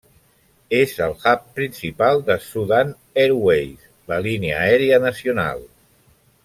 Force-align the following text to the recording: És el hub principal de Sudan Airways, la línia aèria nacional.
És 0.77 0.95
el 1.07 1.11
hub 1.31 1.43
principal 1.59 2.23
de 2.31 2.39
Sudan 2.47 2.95
Airways, 3.27 3.87
la 4.15 4.21
línia 4.29 4.59
aèria 4.67 5.03
nacional. 5.09 5.67